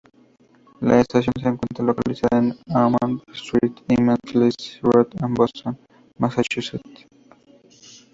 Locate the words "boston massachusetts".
5.35-7.07